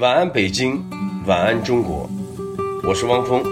[0.00, 0.82] 晚安，北京，
[1.24, 2.10] 晚安，中国。
[2.82, 3.44] 我是汪峰，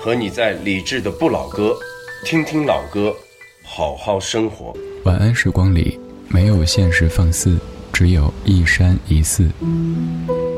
[0.00, 1.76] 和你在理智的不老歌，
[2.24, 3.14] 听听老歌，
[3.62, 4.74] 好好生活。
[5.04, 7.58] 晚安时光里，没有现实放肆，
[7.92, 9.46] 只有一山一寺。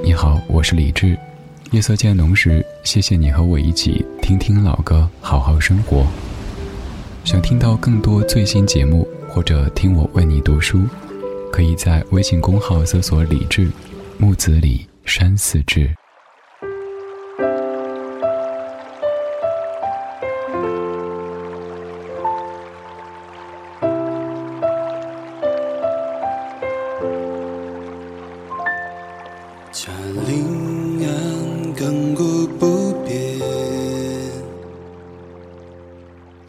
[0.05, 1.18] 你好，我是李志。
[1.73, 6.07] 夜色渐浓时，谢谢你和我一起听听老歌，好好生活。
[7.25, 10.82] 想听到更多最新节目，或者听我为你读书，
[11.51, 13.69] 可以在微信公号搜索“李志”，
[14.16, 15.95] 木子李，山寺至
[29.73, 29.92] 贾
[30.27, 31.14] 岭岸
[31.75, 33.39] 亘古不变，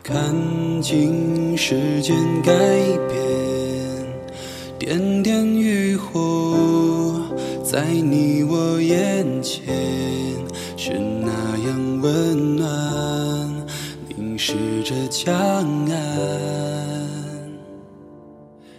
[0.01, 2.51] 看尽世间改
[3.09, 3.17] 变，
[4.79, 6.44] 点点渔火。
[7.75, 9.65] 在你我眼前
[10.77, 11.27] 是那
[11.67, 12.69] 样温暖
[14.07, 15.35] 凝视着江
[15.89, 15.99] 岸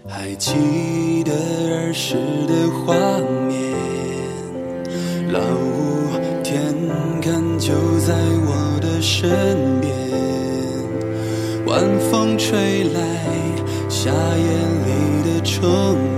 [0.08, 0.54] 还记
[1.24, 2.14] 得儿时
[2.48, 2.94] 的画
[3.46, 3.74] 面
[5.30, 6.56] 老屋田
[7.20, 8.14] 坎就在
[8.46, 9.92] 我的身边。
[11.66, 13.00] 晚风吹来
[13.90, 14.46] 夏夜
[14.86, 16.15] 里的憧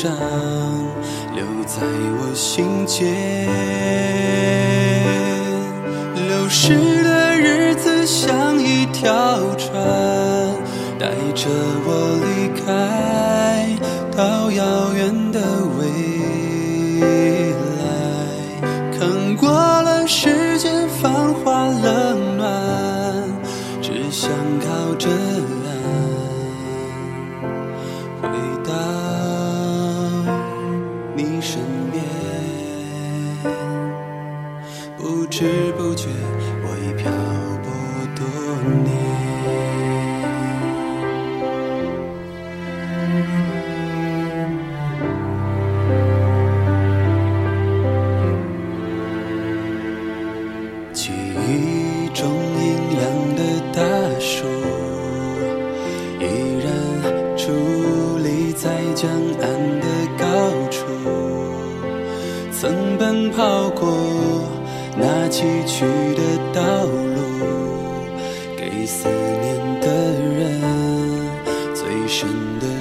[0.00, 0.12] 上
[1.34, 1.82] 留在
[2.20, 3.48] 我心间
[6.14, 9.74] 流逝的日子像一条船
[11.00, 11.48] 带着
[11.84, 12.17] 我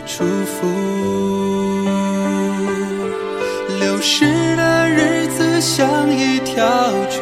[0.10, 0.66] 祝福
[3.78, 6.66] 流逝的日子像一条
[7.10, 7.22] 船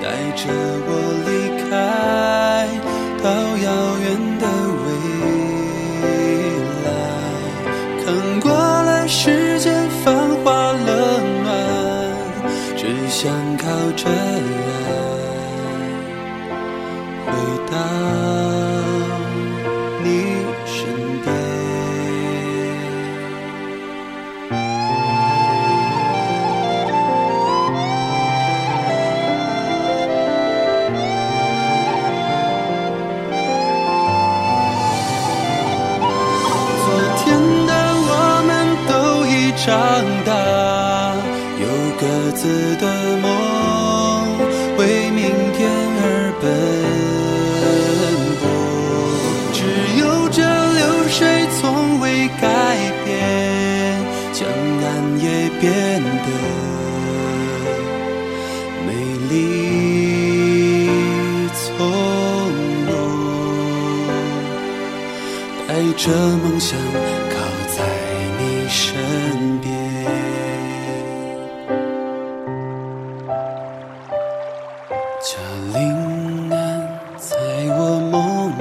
[0.00, 0.48] 带着
[0.86, 0.88] 我
[1.26, 1.28] 离
[1.68, 2.68] 开
[3.20, 3.28] 到
[3.58, 3.68] 遥
[3.98, 4.06] 远
[4.38, 4.46] 的
[4.84, 4.88] 未
[6.84, 6.88] 来
[8.04, 11.48] 看过了世间繁华冷暖
[12.76, 13.66] 只想靠
[13.96, 14.08] 着
[66.02, 67.36] 这梦想靠
[67.68, 67.84] 在
[68.38, 69.70] 你身边。
[75.20, 75.36] 嘉
[75.74, 77.36] 陵安，在
[77.76, 78.60] 我梦里。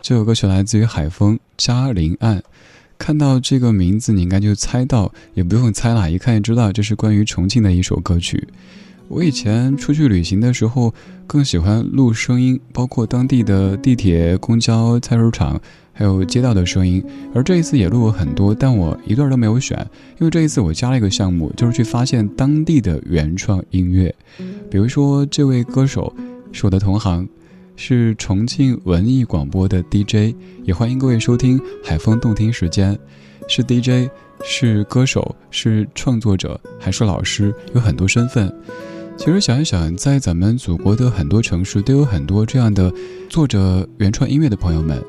[0.00, 2.38] 这首歌曲来自于海风《嘉陵岸》。
[2.98, 8.48] 看到这个名字，你应该就猜到，也不用猜了，一看就知道这是关于重庆的一首歌曲。
[9.06, 10.92] 我以前出去旅行的时候，
[11.26, 15.58] 更喜欢录声音，包括当地的地铁、公交、菜市场，
[15.94, 17.02] 还有街道的声音。
[17.34, 19.78] 而这一次也录了很多，但我一段都没有选，
[20.18, 24.14] 因为这一次我加了一个项目，就是去发现当地的原创音乐。
[24.70, 26.12] 比如说，这位歌手
[26.52, 27.26] 是我的同行。
[27.80, 30.34] 是重庆文艺广播的 DJ，
[30.64, 32.98] 也欢迎各位收听海风动听时间。
[33.46, 34.10] 是 DJ
[34.42, 38.52] 是歌手，是创作者，还是老师，有很多身份。
[39.16, 42.92] 其实想一想，在咱们祖国的很多城市，都有很多这样的
[43.30, 45.00] 做着原创音乐的朋友们。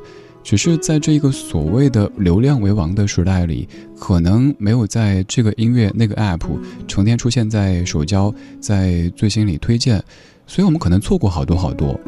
[0.44, 3.68] 只是在这一个所谓的流量为王的时代里，
[4.00, 6.48] 可能没有在这个音乐那个 app
[6.88, 10.02] 成天出现在手交，在最新里推荐，
[10.46, 12.00] 所以我们可能错过好多好多。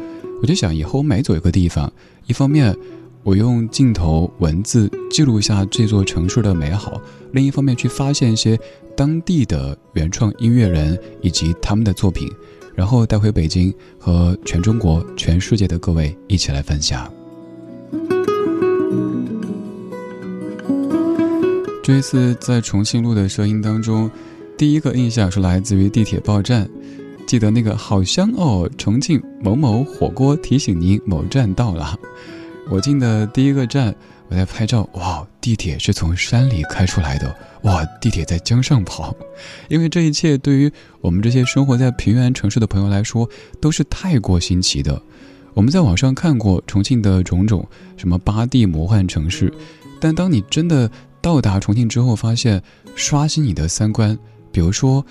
[0.42, 1.90] 我就想，以后每走一个地方，
[2.26, 2.76] 一方面
[3.22, 7.00] 我用镜头、文字记录下这座城市的美好，
[7.30, 8.58] 另一方面去发现一些
[8.96, 12.28] 当地的原创音乐人以及他们的作品，
[12.74, 17.08] 然后带回北京和全中国、全世界的各位一起来分享。
[21.84, 24.10] 这一次在重庆录的声音当中，
[24.58, 26.68] 第一个印象是来自于地铁报站，
[27.32, 31.98] 记得那个好香哦，重庆某某火锅提醒您某站到了。
[32.68, 33.94] 我进的第一个站，
[34.28, 39.16] 我在拍照，哇，地铁是从山里开出来的，哇，地铁在江上跑，
[39.70, 40.70] 因为这一切对于
[41.00, 43.26] 我们这些生活在平原城市的朋友来说
[43.62, 45.00] 都是太过新奇的。
[45.54, 49.50] 我们在网上看过重庆的种种，什么八地魔幻城市，
[49.98, 50.90] 但当你真的。
[51.22, 52.60] 到达重庆之后，发现
[52.96, 54.18] 刷新你的三观。
[54.50, 55.06] 比如说，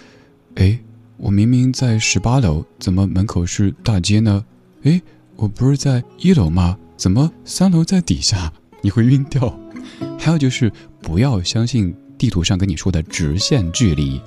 [0.56, 0.78] 哎，
[1.22, 4.44] 我明明在十八楼，怎么门口是大街呢？
[4.82, 5.00] 哎，
[5.36, 6.76] 我不是在一楼吗？
[6.98, 8.52] 怎么三楼在底下？
[8.82, 9.56] 你会晕掉。
[10.18, 14.20] 还有就是，不要相信地图上跟你说的直线距离，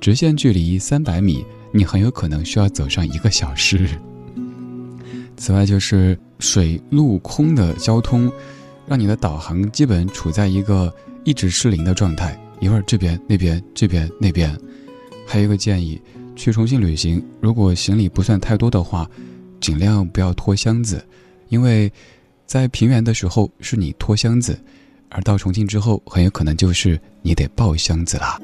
[0.00, 3.86] 直线距离三百米，你很有可能需要走上一个小时。
[5.36, 8.32] 此外，就是水陆空的交通，
[8.86, 10.90] 让你的导航基本处在一个。
[11.24, 14.56] 一直失灵的状态，一会儿这边那边这边那边，
[15.26, 16.00] 还有一个建议，
[16.38, 19.10] 去重庆旅行，如果行李不算太多的话，
[19.60, 21.04] 尽量不要拖箱子，
[21.48, 21.92] 因为
[22.46, 24.56] 在平原的时候是你拖箱子，
[25.08, 28.40] 而到重庆之后很有可能就是你得抱箱子啦。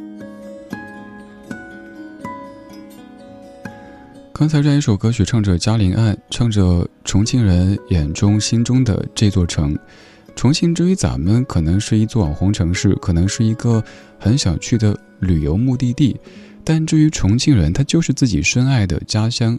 [4.32, 9.79] 刚才这样一首歌曲，唱着嘉陵岸，唱着重庆人眼中心中的这座城。
[10.35, 13.81] 重庆之于咱们，可能是一座网红城市，可能是一个
[14.19, 16.17] 很想去的旅游目的地，
[16.64, 19.58] 但至于重庆人，他就是自己深爱的家乡。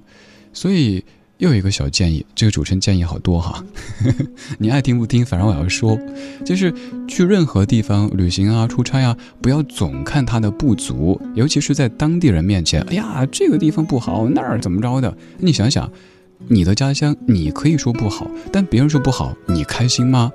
[0.53, 1.03] 所以
[1.37, 3.61] 又有一个小建议，这个主持人建议好多哈，
[4.57, 5.99] 你爱听不听，反正我要说，
[6.45, 6.73] 就是
[7.09, 15.17] 去任何地方旅行啊、出差啊，不要总看它的不足，尤其是在当地人面前，哎呀，这个地方不好，那儿怎么着的？
[15.39, 15.91] 你想想，
[16.47, 20.31] 你的家乡，你可以说不好，但别人说不好，你开心吗？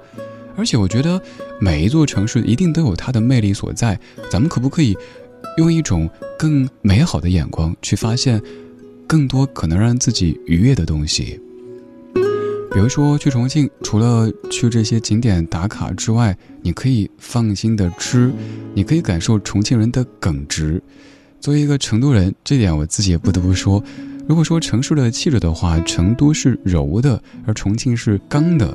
[0.56, 1.19] 而且我觉得
[1.58, 3.99] 每一座城市一定都有它的魅力所在，
[4.31, 4.94] 咱们可不可以
[5.61, 6.09] 用一种
[6.39, 8.41] 更美好的眼光去发现
[9.07, 11.39] 更多可能让自己愉悦的东西？
[12.73, 18.33] 比如说去重庆，除了去这些景点打卡之外，你可以放心的吃，
[18.73, 20.83] 你可以感受重庆人的耿直。
[21.41, 23.83] 作为一个成都人，这点我自己也不得不说，
[24.27, 28.75] 如果说城市的气质的话，成都是柔的，而重庆是刚的。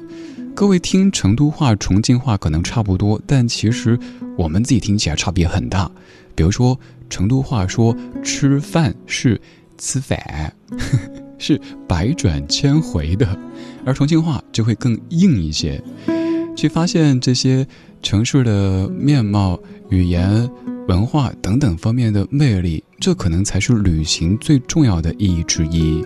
[0.53, 3.97] 各位听成都话、重庆话可能差不多，但其实
[4.37, 5.89] 我们自己听起来差别很大。
[6.35, 6.77] 比如说，
[7.09, 9.39] 成都话说吃饭是
[9.77, 10.53] 吃饭，
[11.37, 13.27] 是百转千回的，
[13.85, 15.81] 而重庆话就会更硬一些。
[16.55, 17.67] 去发现这些
[18.01, 19.59] 城市的面貌、
[19.89, 20.49] 语言、
[20.87, 26.03] 文化等等方面的魅力，这可能才是旅行最重要的意义之一。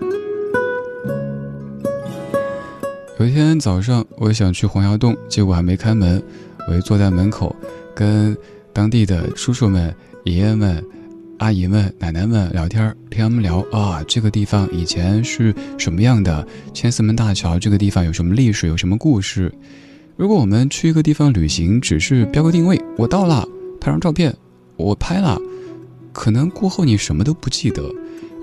[3.20, 6.24] 有一天早上，我想去洪崖洞，结果还没开门，
[6.68, 7.56] 我就坐在门口，
[7.94, 8.36] 跟
[8.72, 9.94] 当地的叔叔们、
[10.26, 10.84] 爷爷们、
[11.38, 16.46] 阿姨们、奶奶们聊天，听他们聊啊，这个地方以前是什么样的？
[16.74, 18.68] 千厮门大桥这个地方有什么历史？
[18.68, 19.52] 有什么故事？
[20.18, 23.48] 如果我们去一个地方旅行，只是标个定位，我到了，
[23.80, 24.36] 拍张照片，
[24.76, 25.40] 我拍了，
[26.12, 27.84] 可能过后你什么都不记得。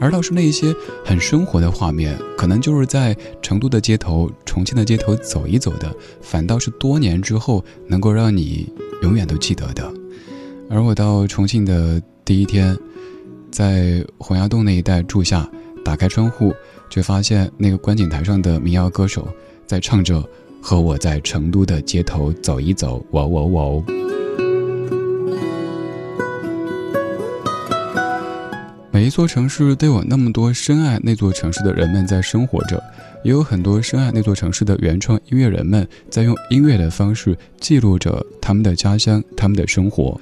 [0.00, 8.70] 而倒是那些很生活的画面，可能就是在成都的街头、重庆的街头走一走的，反倒是多年之后能够让你
[9.02, 9.92] 永远都记得的。
[10.68, 12.76] 而我到重庆的第一天，
[13.52, 15.48] 在洪崖洞那一带住下，
[15.84, 16.52] 打开窗户，
[16.90, 19.28] 却发现那个观景台上的民谣歌手
[19.64, 20.20] 在唱着
[20.60, 23.82] 《和我在成都的街头走一走》，哇哇哇！
[28.90, 32.82] 每一座城市都有那么多深爱那座城市的人们在生活着，
[33.22, 40.20] 也有很多深爱那座城市的原创音乐人们在用音乐的方式记录着他们的家乡、他们的生活。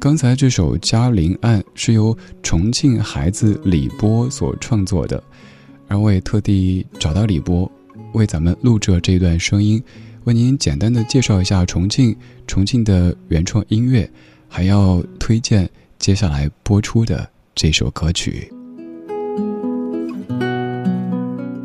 [0.00, 5.22] 刚才这首《嘉陵岸》是由重庆孩子李波所创作的，
[5.88, 7.70] 而我也特地找到李波，
[8.14, 9.80] 为咱们录制了这段声音，
[10.24, 12.16] 为您简单的介绍一下重庆、
[12.46, 14.10] 重庆的原创音乐，
[14.48, 18.50] 还要推荐接下来播出的这首歌曲。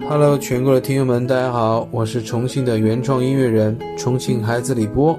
[0.09, 5.17] Hello，全国的听友们，大家好，我是重庆的原创音乐人重庆孩子李波。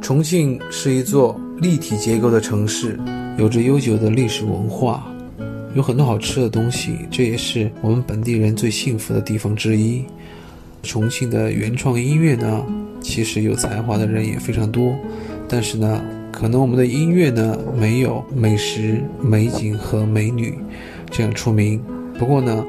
[0.00, 2.98] 重庆是一座立体结构的城市，
[3.38, 5.06] 有着悠久的历史文化，
[5.76, 10.04] 有很多好吃的东西，这也是我们本地人最幸福的地方之一。
[10.82, 12.66] 重庆的原创音乐呢，
[13.00, 14.92] 其实有才华的人也非常多，
[15.48, 16.02] 但是呢，
[16.32, 20.58] 可能我们的音乐呢，没有美食、美景和美女
[21.12, 21.80] 这样出名。
[22.18, 22.66] 不过呢，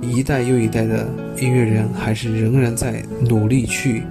[0.00, 1.06] 一代又一代的
[1.38, 4.02] 音乐人还是仍然在努力去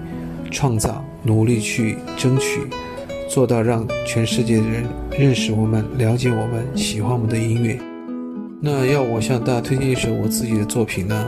[0.51, 2.59] 创造，努力去争取，
[3.29, 7.79] 做到让全世界的人认识我们、了解我们、喜欢我们的音乐。
[8.59, 11.27] 那要我向大家推荐一首我自己的作品呢？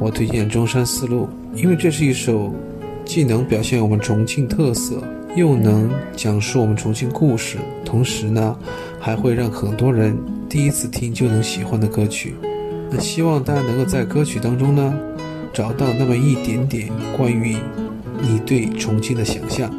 [0.00, 2.54] 我推荐《中山四路》，因为这是一首
[3.04, 5.02] 既能表现我们重庆特色，
[5.36, 8.58] 又能讲述我们重庆故事，同时呢，
[8.98, 10.16] 还会让很多人
[10.48, 12.34] 第一次听就能喜欢的歌曲。
[12.90, 14.98] 那希望大家能够在歌曲当中呢，
[15.52, 17.56] 找到那么一点点关于
[18.22, 19.70] 你对重庆的想象。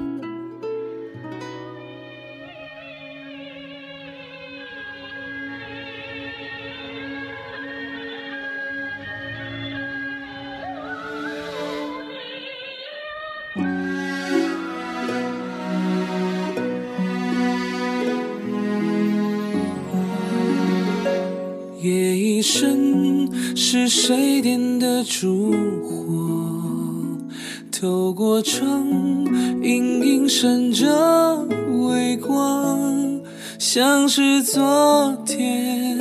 [34.08, 35.98] 是昨天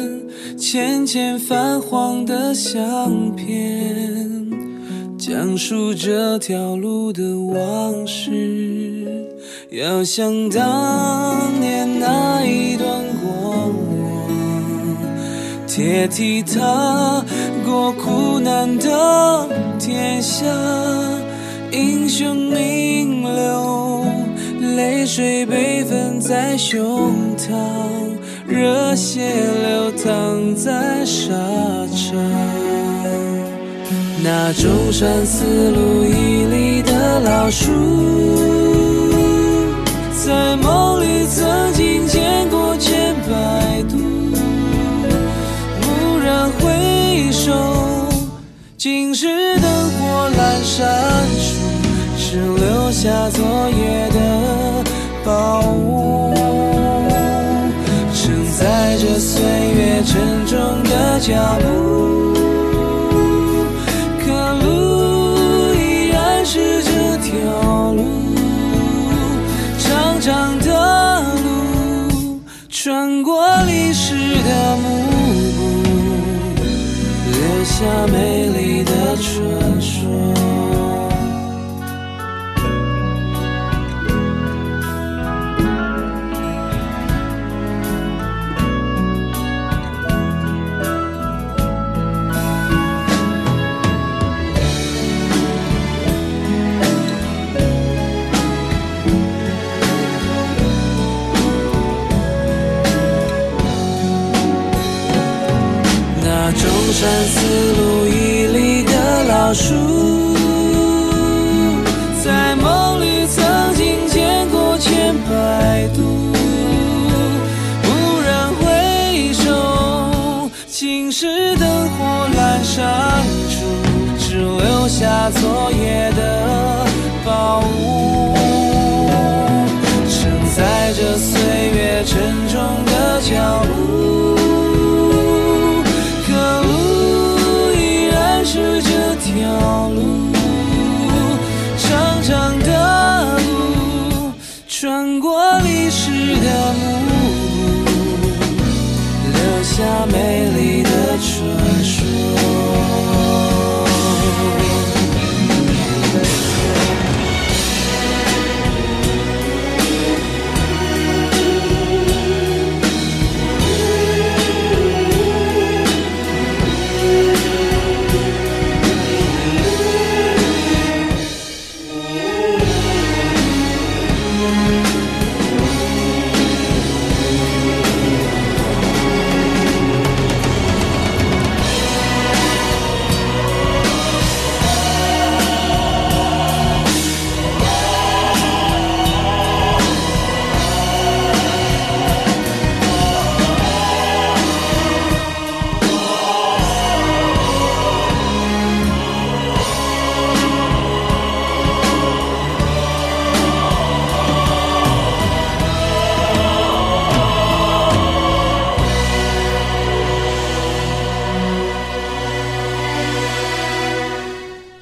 [0.56, 4.48] 浅浅泛黄的相片，
[5.18, 8.30] 讲述这条路的往事，
[9.70, 12.88] 遥想当年那一段
[13.20, 14.28] 过往。
[15.66, 17.25] 铁蹄踏
[17.64, 19.48] 过苦难的
[19.80, 20.44] 天下，
[21.72, 24.04] 英雄名留，
[24.76, 27.54] 泪水被分在胸膛，
[28.47, 29.23] 热血
[29.66, 31.33] 流淌在沙
[31.97, 32.14] 场。
[34.23, 37.73] 那中山四路一里的老树，
[40.12, 43.97] 在梦里曾经见过千百度。
[45.80, 47.50] 蓦然回首，
[48.76, 49.26] 竟是
[49.59, 50.85] 灯火阑珊
[51.40, 51.49] 处，
[52.18, 54.83] 只留下昨夜的
[55.23, 56.33] 宝物，
[58.15, 62.05] 承载着岁月沉重的脚步。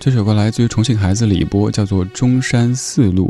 [0.05, 3.27] 这首歌来自于重庆孩子李波，叫做《中山四路》。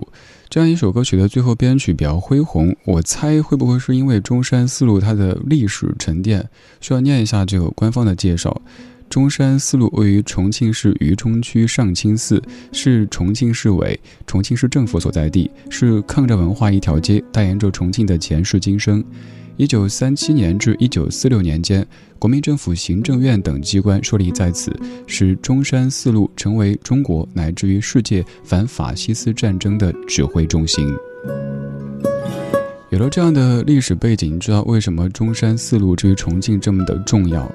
[0.51, 6.45] 这样一首歌曲的最后编曲比较恢宏，我猜会不会是因为中山四路它的历史沉淀？
[6.81, 8.61] 需要念一下这个官方的介绍：
[9.09, 19.05] 中山四路位于重庆市渝中区上清寺，是重庆市委、重庆市政府所在地，是抗战文化一条街，代言着重庆的前世今生。
[19.57, 21.87] 一九三七年至一九四六年间，
[22.19, 24.75] 国民政府行政院等机关设立在此，
[25.07, 30.93] 使中山四路成为中国乃至于世界反法西斯战争的指挥中心。
[32.91, 37.49] 有了这样的历史背景，知道为什么中山四路至于重庆这么的重要。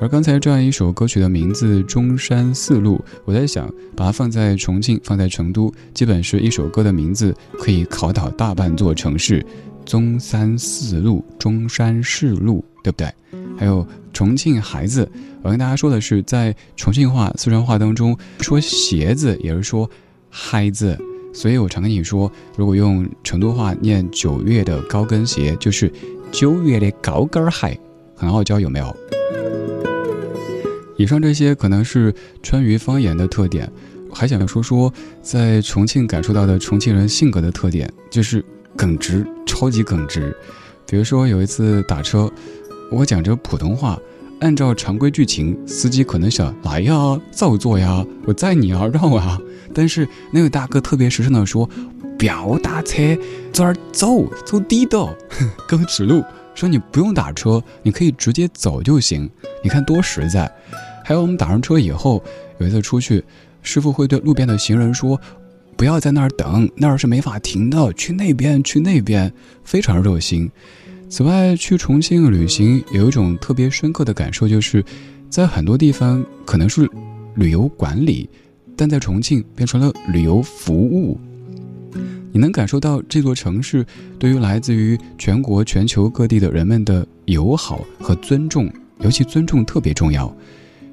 [0.00, 9.44] 而刚才这样一首歌曲的名字《中山四路》，我在想，把它放在重庆，放在成都，基本是一首歌的名字可以考倒大半座城市。
[9.84, 13.12] 中山四路、中山市路，对不对？
[13.56, 15.08] 还有重庆孩子，
[15.42, 19.88] 我跟大家说的是，在重庆话、四川话当中，说鞋子也是说
[20.28, 20.98] 孩子，
[21.32, 25.92] 所以我常跟你说，如果用成都话念九月的高跟鞋，就是
[26.32, 27.78] 九月的高跟鞋，
[28.16, 28.96] 很傲娇，有没有？
[30.96, 33.70] 以上这些可能是川渝方言的特点，
[34.12, 38.44] 还想要说说在重庆感受到的重庆人性格的特点，就是
[38.76, 39.26] 耿直。
[39.46, 40.36] 超级耿直，
[40.84, 42.28] 比如说有一次打车，
[42.90, 43.96] 我讲着普通话，
[44.40, 49.38] 按照常规剧情，司机可能想来呀，造作呀，我载你啊，让啊。
[49.72, 51.68] 但是那位大哥特别实诚的说，
[52.18, 53.16] 不要打车，
[53.52, 55.14] 这儿走，走地道，
[55.68, 59.30] 给我指路，说你不用打车，你可以直接走就行。
[59.62, 60.50] 你看多实在。
[61.04, 62.20] 还有我们打上车以后，
[62.58, 63.22] 有一次出去，
[63.62, 65.20] 师傅会对路边的行人说。
[65.76, 67.92] 不要在那儿等，那儿是没法停的。
[67.92, 69.32] 去那边，去那边，
[69.62, 70.50] 非常热心。
[71.08, 74.84] 此外，去重庆旅行有一种特别深刻的感受，就是
[75.28, 76.88] 在很多地方可能是
[77.34, 78.28] 旅游管理，
[78.76, 81.18] 但在重庆变成了旅游服务。
[82.32, 83.86] 你能感受到这座城市
[84.18, 88.68] 对于来自于全国、全球各地的人们的友好和尊重，
[89.00, 90.34] 尤其尊重特别重要。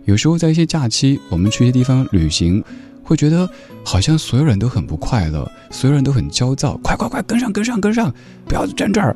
[0.06, 2.64] 有时候在一些假期，我们去一些地方旅行。
[3.12, 3.50] 会觉得
[3.84, 8.10] 好像所有人都很不快乐，所有人都很焦躁，快快快跟上跟上跟上，
[8.46, 9.14] 不要站这儿，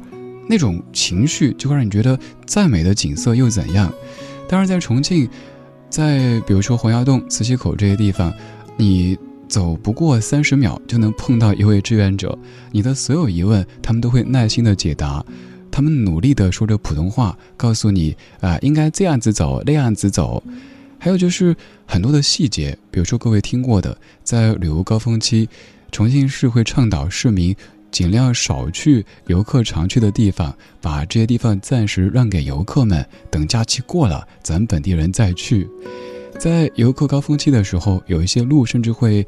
[0.50, 3.90] 那种情绪就会让你觉得再美的景色又怎样？
[4.50, 5.30] 当然，在重庆，
[5.90, 8.34] 在比如说洪崖洞、磁器口这些地方，
[8.76, 12.38] 你走不过三十秒就能碰到一位志愿者，
[12.74, 15.26] 你的所有疑问他们都会耐心的解答，
[15.72, 20.44] 他们努力的说着普通话，告诉你啊，应该这样子走，那样子走。
[21.06, 25.48] 还有就是很多的细节，比如说各位听过的，在旅游高峰期，
[25.92, 27.56] 重庆市会倡导市民
[27.92, 35.70] 尽量少去游客常去的地方，把这些地方暂时让给游客们，等假期过了，咱本地人再去。
[36.40, 39.24] 在游客高峰期的时候，有一些路甚至会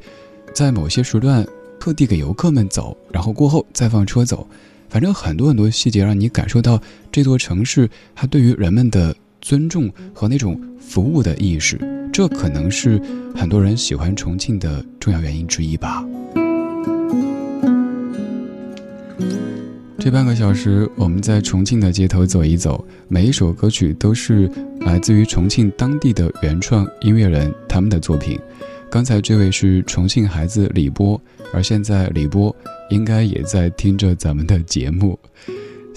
[0.52, 1.46] 在某些时段
[1.78, 4.44] 特地给游客们走，然后过后再放车走。
[4.88, 9.14] 反正很多很多细节，让你感受到这座城市它对于人们的。
[9.40, 11.78] 尊重和那种服务的意识，
[12.12, 13.00] 这可能是
[13.34, 16.04] 很多人喜欢重庆的重要原因之一吧。
[19.98, 28.38] 这半个小时，我们在重庆的街头走一走，每一首歌曲都是来自于重庆当地的原创音乐人他们的作品。
[28.88, 31.20] 刚才这位是重庆孩子李波，
[31.52, 32.54] 而现在李波
[32.88, 35.18] 应该也在听着咱们的节目。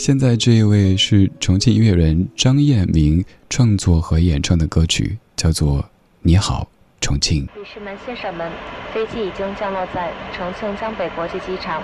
[0.04, 5.78] 现在这一位是重庆音乐人张彦明创作和演唱的歌曲，叫做
[6.24, 6.66] 《你好，
[7.00, 7.46] 重庆》。
[7.56, 8.50] 女士们、先生们，
[8.92, 11.84] 飞机已经降落在重庆江北国际机场，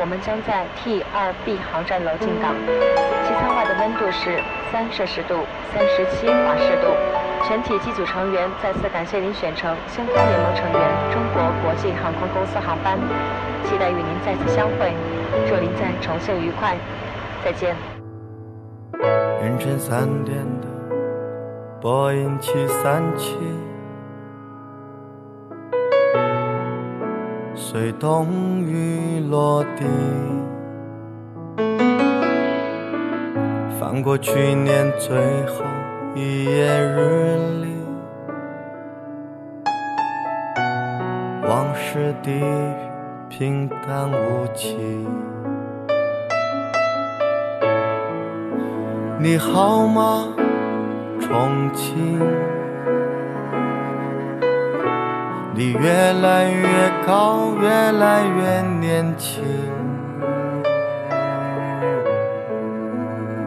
[0.00, 2.56] 我们将在 T 二 B 航站楼进港。
[3.28, 4.40] 机舱外的温度是
[4.72, 6.88] 三摄氏度，三十七华氏度。
[7.44, 10.80] 全体机组成员再次感谢您选乘星空联盟成员
[11.12, 12.96] 中国国际航空公司航班，
[13.68, 14.96] 期待与您再次相会。
[15.44, 16.72] 祝您在重庆愉快。
[17.44, 17.74] 再见。
[19.42, 20.68] 凌晨三点的
[21.80, 23.36] 波音七三七，
[27.54, 28.26] 随冬
[28.60, 29.86] 雨落地，
[33.80, 35.64] 翻过去年最后
[36.14, 37.74] 一页日历，
[41.48, 42.42] 往事地，
[43.30, 44.76] 平淡无奇。
[49.22, 50.28] 你好吗，
[51.20, 52.18] 重庆？
[55.54, 59.44] 你越来越高，越来越年轻。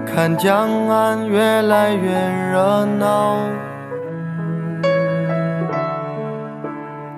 [0.05, 2.12] 看江岸越来越
[2.51, 3.39] 热闹，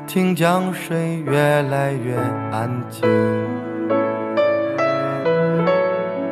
[0.08, 2.16] 听江水越来越
[2.54, 3.04] 安静。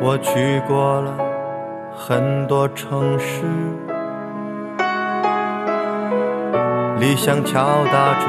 [0.00, 1.23] 我去过了
[2.06, 3.44] 很多城市，
[7.00, 8.26] 理想敲打着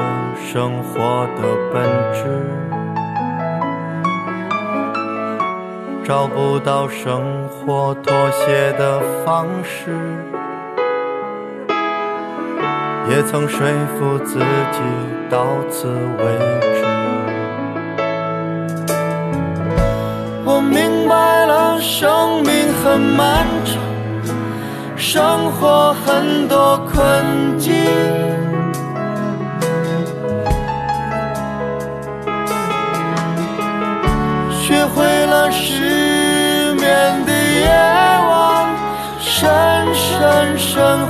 [0.50, 1.84] 生活的本
[2.14, 2.24] 质，
[6.02, 9.90] 找不到生活妥协的方式。
[13.10, 14.80] 也曾说服自己
[15.28, 16.24] 到此为
[16.62, 16.82] 止。
[20.48, 22.50] 我明白了，生命
[22.82, 23.65] 很漫长，
[25.16, 27.72] 生活很多困境，
[34.50, 37.66] 学会了失眠的夜
[38.28, 38.68] 晚，
[39.18, 41.06] 深深深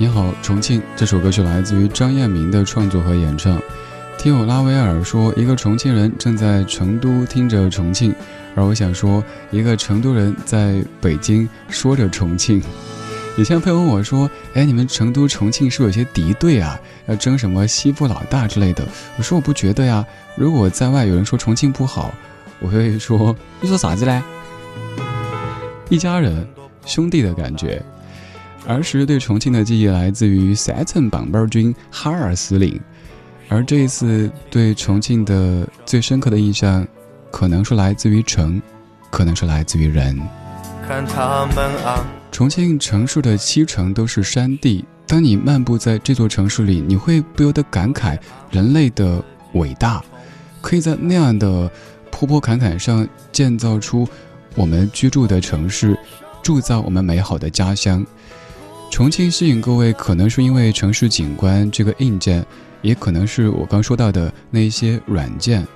[0.00, 0.80] 你好，重庆。
[0.96, 3.60] 这首歌曲来自于张彦明的创作和演唱。
[4.16, 8.14] 听友拉维尔说，一个重庆人正在成都听着重庆，
[8.54, 12.62] 而我想说，一个成都人在北京说着重庆。
[13.36, 16.80] 以前朋友问我说：“哎，你们成都、重庆是不是有些敌对啊？
[17.06, 18.82] 要争什么西部老大之类的？”
[19.18, 20.02] 我说：“我不觉得呀。
[20.34, 22.10] 如果在外有人说重庆不好，
[22.58, 24.22] 我会说你说啥子嘞？
[25.90, 26.48] 一家人，
[26.86, 27.84] 兄弟的感觉。”
[28.66, 32.80] 儿时对重庆的记忆来自于三层棒棒军哈尔司令，
[33.48, 36.86] 而这一次对重庆的最深刻的印象，
[37.30, 38.60] 可能是来自于城，
[39.10, 40.16] 可能是来自于人。
[40.86, 48.18] 看他们啊，重庆城市的七成都是山地，当你漫步在这座城市里，你会不由得感慨
[48.50, 49.22] 人类的
[49.54, 50.02] 伟大，
[50.60, 51.70] 可以在那样的
[52.10, 54.06] 坡坡坎坎上建造出
[54.54, 55.98] 我们居住的城市，
[56.42, 58.04] 铸造我们美好的家乡。
[58.90, 62.44] 重庆吸引各位，可能是因为城市景观这个硬件，
[62.82, 65.66] 也可能是我刚说到的那一些软件。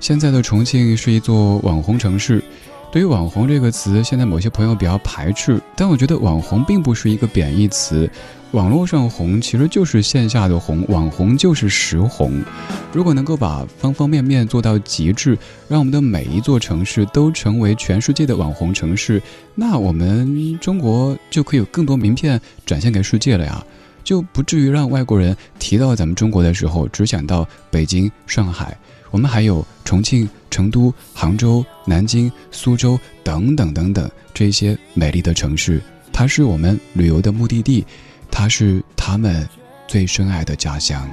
[0.00, 2.42] 现在的重庆是一座网红城市。
[2.90, 8.10] 对于“网红”这个词，现在某些朋友比较排斥，但我觉得“网红”并不是一个贬义词。
[8.52, 12.42] 网络上红其实就是线下的红，网红就是实红。
[12.90, 15.36] 如果能够把方方面面做到极致，
[15.68, 19.22] 让我们的每一座城市都成为全世界的网红城市，
[19.54, 23.62] 那我们中国就可以有更多名片展现给世界了呀，
[24.02, 28.74] 就不至于让外国人提到咱们中国的时候只想到北京、上海。
[29.10, 35.80] 我们还有重庆、成都、杭州、南京、苏州等等等等这些美丽的城市，
[36.12, 37.86] 它是我们旅游的目的地，
[38.30, 39.48] 它是他们
[39.86, 41.08] 最深爱的家乡。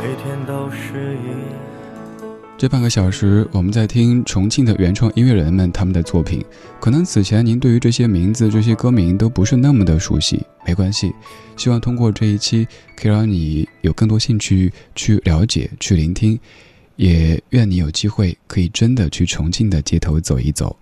[0.00, 1.75] 每天都是一。
[2.58, 6.42] 这半个小时，我们在听重庆的原创音乐人们他们的作品。
[6.80, 11.12] 可能此前您对于这些名字、这些歌名都不是那么的熟悉，没关系。
[11.54, 12.66] 希望通过这一期，
[12.96, 16.38] 可以让你有更多兴趣去了解、去聆听。
[16.96, 20.74] 也愿你有机会可以真的去重庆的街头走一走。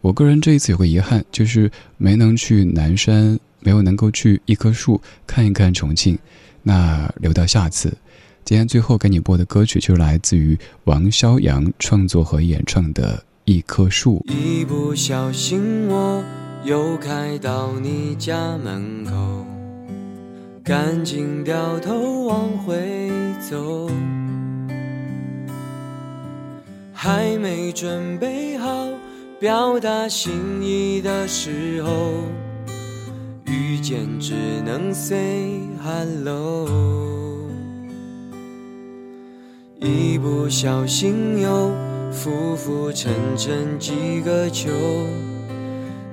[0.00, 6.18] 我个人这一次有个遗憾，就是没能去南山，没有能够去一棵树看一看重庆。
[6.64, 7.96] 那留到下次。
[8.46, 14.24] 今天最后给你播的歌曲，就是来自于王肖阳创作和演唱的《一棵树》。
[14.32, 16.22] 一不小心，我
[16.62, 19.44] 又开到你家门口，
[20.62, 23.10] 赶紧掉头往回
[23.50, 23.90] 走，
[26.92, 28.86] 还没准备好
[29.40, 30.32] 表达心
[30.62, 32.14] 意的时候，
[33.46, 37.25] 遇见只能 say hello。
[39.86, 41.70] 一不小心又
[42.10, 44.68] 浮浮沉沉几个秋，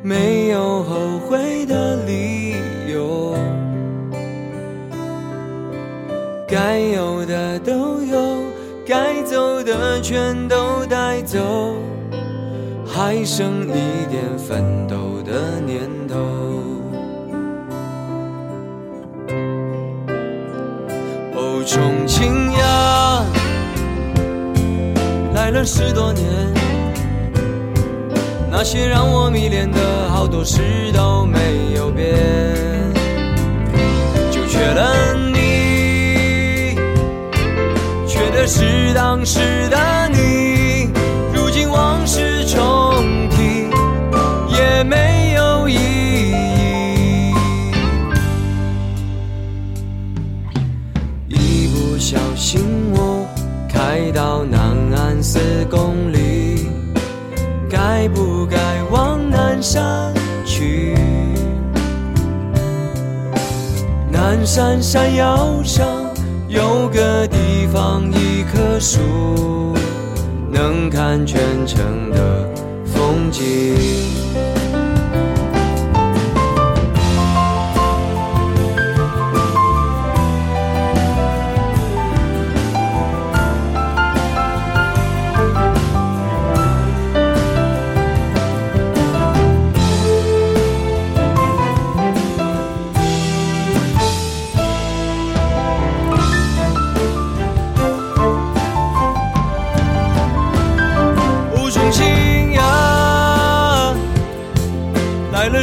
[0.04, 2.54] 没有后悔的理
[2.92, 3.36] 由，
[6.48, 8.44] 该有的都有，
[8.86, 11.40] 该走的全都带走，
[12.86, 16.20] 还剩一点奋斗的念头。
[21.36, 21.82] 哦，重
[25.66, 26.26] 十多年，
[28.52, 32.14] 那些让我迷恋的好多事都没有变，
[34.30, 36.76] 就缺了你，
[38.06, 40.03] 缺的是当时的
[64.56, 65.84] 山山腰上
[66.48, 69.00] 有个地方，一棵树，
[70.52, 72.48] 能看全城的
[72.86, 74.13] 风景。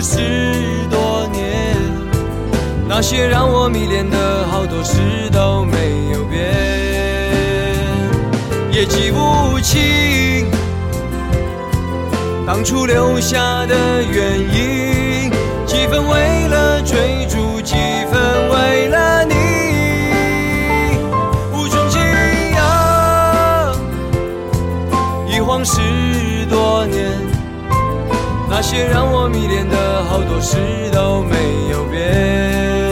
[0.00, 1.76] 十多年，
[2.88, 6.48] 那些让我迷恋的好多事都没有变，
[8.72, 10.50] 也记不清
[12.46, 15.30] 当初留下的原因，
[15.66, 17.74] 几分为了追逐，几
[18.10, 19.34] 分为了你。
[21.52, 22.00] 无中情
[22.52, 23.72] 呀。
[25.28, 25.80] 一晃十
[26.48, 27.12] 多年，
[28.48, 29.09] 那些让
[30.40, 30.56] 事
[30.90, 31.36] 都没
[31.70, 32.90] 有变，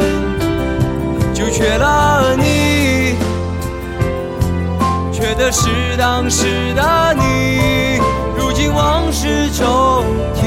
[1.35, 3.17] 就缺了你，
[5.13, 7.99] 缺的是当时的你。
[8.37, 10.47] 如今往事重提，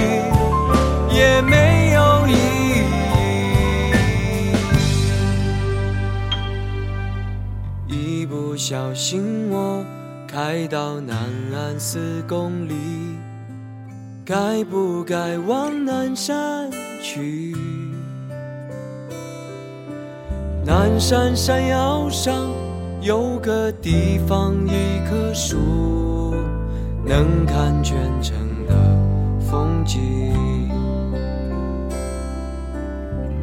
[1.13, 2.33] 也没有意
[7.89, 7.93] 义。
[7.93, 9.83] 一不小心，我
[10.27, 11.17] 开到南
[11.53, 12.75] 岸四公里，
[14.23, 16.70] 该不该往南山
[17.01, 17.55] 去？
[20.63, 22.49] 南山山腰上
[23.01, 25.57] 有个地方，一棵树，
[27.03, 28.37] 能看全城
[28.67, 28.73] 的
[29.39, 29.99] 风景。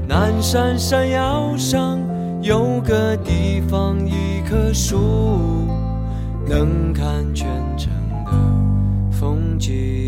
[0.06, 1.98] 南山山腰上
[2.40, 5.66] 有个地方，一棵树，
[6.46, 7.90] 能看全城
[8.24, 8.32] 的
[9.10, 10.07] 风景。